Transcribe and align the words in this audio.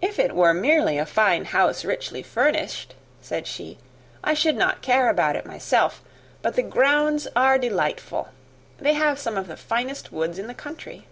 "If 0.00 0.20
it 0.20 0.36
were 0.36 0.54
merely 0.54 0.98
a 0.98 1.04
fine 1.04 1.46
house 1.46 1.84
richly 1.84 2.22
furnished," 2.22 2.94
said 3.20 3.44
she, 3.48 3.76
"I 4.22 4.32
should 4.32 4.54
not 4.54 4.82
care 4.82 5.08
about 5.08 5.34
it 5.34 5.44
myself; 5.44 6.00
but 6.42 6.54
the 6.54 6.62
grounds 6.62 7.26
are 7.34 7.58
delightful. 7.58 8.28
They 8.78 8.92
have 8.92 9.18
some 9.18 9.36
of 9.36 9.48
the 9.48 9.56
finest 9.56 10.12
woods 10.12 10.38
in 10.38 10.46
the 10.46 10.54
country." 10.54 11.08